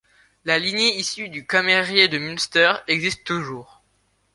La 0.45 0.57
lignée 0.57 0.97
issue 0.97 1.29
du 1.29 1.45
camérier 1.45 2.07
de 2.07 2.17
Münster 2.17 2.73
existe 2.87 3.23
toujours. 3.23 3.83